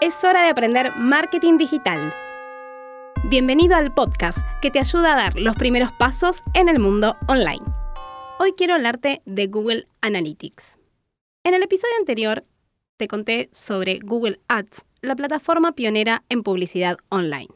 [0.00, 2.14] Es hora de aprender marketing digital.
[3.24, 7.64] Bienvenido al podcast que te ayuda a dar los primeros pasos en el mundo online.
[8.38, 10.78] Hoy quiero hablarte de Google Analytics.
[11.42, 12.44] En el episodio anterior
[12.96, 17.48] te conté sobre Google Ads, la plataforma pionera en publicidad online.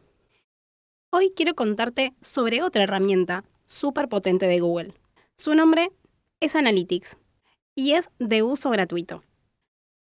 [1.10, 4.94] Hoy quiero contarte sobre otra herramienta súper potente de Google.
[5.36, 5.92] Su nombre
[6.40, 7.16] es Analytics
[7.76, 9.22] y es de uso gratuito.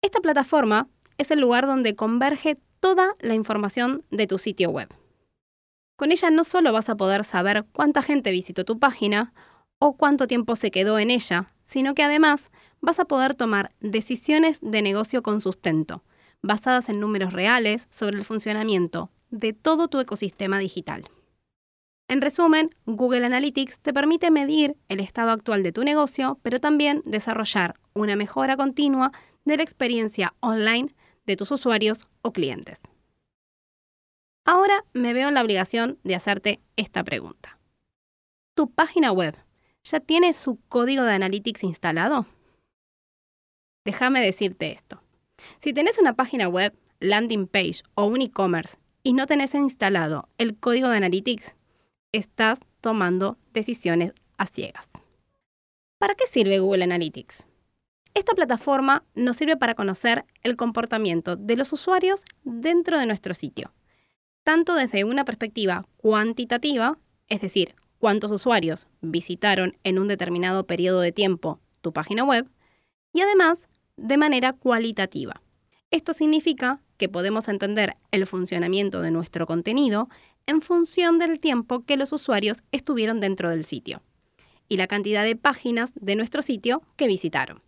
[0.02, 0.86] Esta plataforma
[1.18, 4.88] es el lugar donde converge toda la información de tu sitio web.
[5.96, 9.32] Con ella no solo vas a poder saber cuánta gente visitó tu página
[9.80, 12.50] o cuánto tiempo se quedó en ella, sino que además
[12.80, 16.04] vas a poder tomar decisiones de negocio con sustento,
[16.40, 21.04] basadas en números reales sobre el funcionamiento de todo tu ecosistema digital.
[22.06, 27.02] En resumen, Google Analytics te permite medir el estado actual de tu negocio, pero también
[27.04, 29.12] desarrollar una mejora continua
[29.44, 30.94] de la experiencia online
[31.28, 32.80] de tus usuarios o clientes.
[34.44, 37.58] Ahora me veo en la obligación de hacerte esta pregunta.
[38.56, 39.36] ¿Tu página web
[39.84, 42.26] ya tiene su código de Analytics instalado?
[43.84, 45.02] Déjame decirte esto.
[45.60, 50.56] Si tenés una página web, landing page o un e-commerce y no tenés instalado el
[50.56, 51.56] código de Analytics,
[52.12, 54.88] estás tomando decisiones a ciegas.
[55.98, 57.47] ¿Para qué sirve Google Analytics?
[58.18, 63.72] Esta plataforma nos sirve para conocer el comportamiento de los usuarios dentro de nuestro sitio,
[64.42, 71.12] tanto desde una perspectiva cuantitativa, es decir, cuántos usuarios visitaron en un determinado periodo de
[71.12, 72.48] tiempo tu página web,
[73.12, 75.40] y además de manera cualitativa.
[75.92, 80.08] Esto significa que podemos entender el funcionamiento de nuestro contenido
[80.46, 84.02] en función del tiempo que los usuarios estuvieron dentro del sitio
[84.68, 87.62] y la cantidad de páginas de nuestro sitio que visitaron.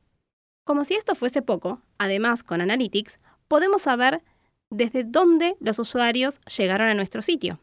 [0.71, 3.19] Como si esto fuese poco, además con Analytics
[3.49, 4.23] podemos saber
[4.71, 7.59] desde dónde los usuarios llegaron a nuestro sitio.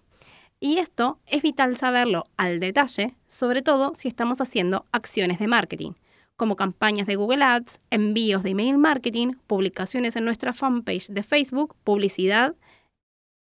[0.60, 5.94] Y esto es vital saberlo al detalle, sobre todo si estamos haciendo acciones de marketing,
[6.36, 11.78] como campañas de Google Ads, envíos de email marketing, publicaciones en nuestra fanpage de Facebook,
[11.86, 12.56] publicidad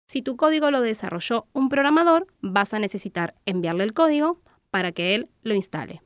[0.07, 4.39] Si tu código lo desarrolló un programador, vas a necesitar enviarle el código
[4.71, 6.01] para que él lo instale.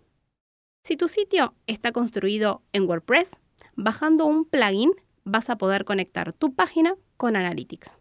[0.83, 3.37] Si tu sitio está construido en WordPress,
[3.75, 4.91] bajando un plugin
[5.23, 7.97] vas a poder conectar tu página con Analytics.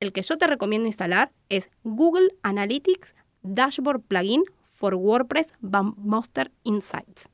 [0.00, 7.28] El que yo te recomiendo instalar es Google Analytics Dashboard Plugin for WordPress Monster Insights.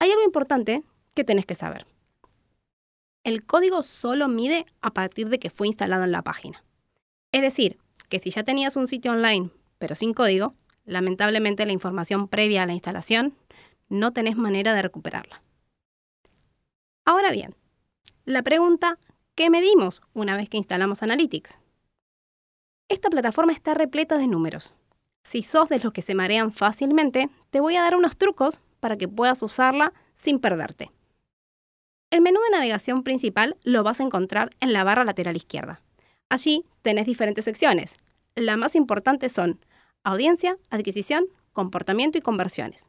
[0.00, 0.82] Hay algo importante
[1.14, 1.86] que tenés que saber
[3.26, 6.62] el código solo mide a partir de que fue instalado en la página.
[7.32, 7.76] Es decir,
[8.08, 10.54] que si ya tenías un sitio online pero sin código,
[10.84, 13.36] lamentablemente la información previa a la instalación
[13.88, 15.42] no tenés manera de recuperarla.
[17.04, 17.56] Ahora bien,
[18.26, 18.96] la pregunta,
[19.34, 21.58] ¿qué medimos una vez que instalamos Analytics?
[22.88, 24.74] Esta plataforma está repleta de números.
[25.24, 28.96] Si sos de los que se marean fácilmente, te voy a dar unos trucos para
[28.96, 30.92] que puedas usarla sin perderte.
[32.16, 35.82] El menú de navegación principal lo vas a encontrar en la barra lateral izquierda.
[36.30, 37.96] Allí tenés diferentes secciones.
[38.34, 39.60] Las más importantes son
[40.02, 42.88] audiencia, adquisición, comportamiento y conversiones.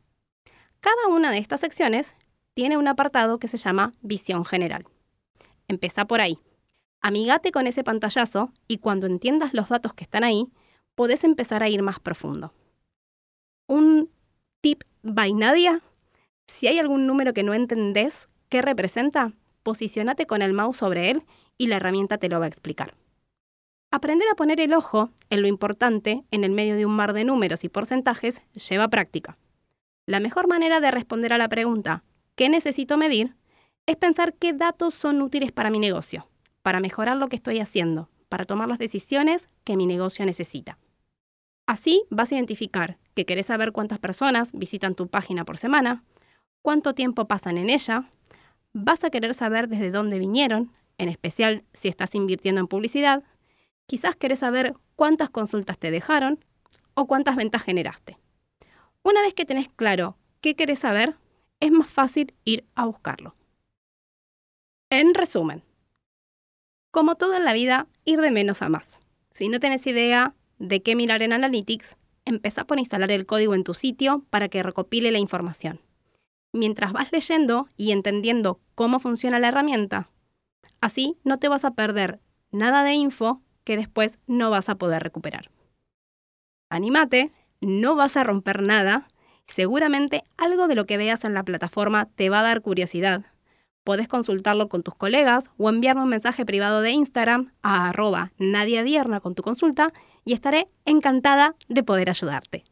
[0.79, 2.15] Cada una de estas secciones
[2.53, 4.85] tiene un apartado que se llama visión general.
[5.67, 6.39] Empezá por ahí.
[7.01, 10.47] Amigate con ese pantallazo y cuando entiendas los datos que están ahí,
[10.95, 12.53] podés empezar a ir más profundo.
[13.67, 14.09] Un
[14.61, 15.81] tip by Nadia.
[16.47, 19.33] Si hay algún número que no entendés, ¿Qué representa?
[19.63, 21.23] Posicionate con el mouse sobre él
[21.57, 22.95] y la herramienta te lo va a explicar.
[23.91, 27.25] Aprender a poner el ojo en lo importante en el medio de un mar de
[27.25, 29.37] números y porcentajes lleva práctica.
[30.05, 32.03] La mejor manera de responder a la pregunta
[32.35, 33.35] ¿qué necesito medir?
[33.85, 36.29] es pensar qué datos son útiles para mi negocio,
[36.61, 40.77] para mejorar lo que estoy haciendo, para tomar las decisiones que mi negocio necesita.
[41.65, 46.03] Así vas a identificar que querés saber cuántas personas visitan tu página por semana,
[46.61, 48.09] cuánto tiempo pasan en ella,
[48.73, 53.23] vas a querer saber desde dónde vinieron, en especial si estás invirtiendo en publicidad,
[53.85, 56.43] quizás querés saber cuántas consultas te dejaron
[56.93, 58.17] o cuántas ventas generaste.
[59.03, 61.15] Una vez que tenés claro qué querés saber,
[61.59, 63.35] es más fácil ir a buscarlo.
[64.89, 65.63] En resumen,
[66.91, 68.99] como todo en la vida, ir de menos a más.
[69.31, 73.63] Si no tenés idea de qué mirar en Analytics, empezá por instalar el código en
[73.63, 75.79] tu sitio para que recopile la información.
[76.57, 80.09] Mientras vas leyendo y entendiendo cómo funciona la herramienta,
[80.81, 82.19] así no te vas a perder
[82.51, 85.51] nada de info que después no vas a poder recuperar.
[86.69, 87.31] Anímate,
[87.61, 89.07] no vas a romper nada,
[89.45, 93.25] seguramente algo de lo que veas en la plataforma te va a dar curiosidad
[93.87, 99.21] Podés consultarlo con tus colegas o enviarme un mensaje privado de Instagram a arroba nadiadierna
[99.21, 99.93] con tu consulta
[100.25, 102.65] y estaré encantada de poder ayudarte.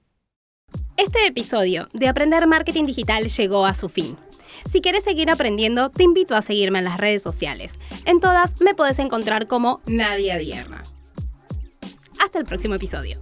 [0.98, 4.16] Este episodio de Aprender Marketing Digital llegó a su fin.
[4.72, 7.74] Si quieres seguir aprendiendo, te invito a seguirme en las redes sociales.
[8.06, 10.82] En todas me puedes encontrar como Nadia Dierna.
[12.24, 13.20] Hasta el próximo episodio.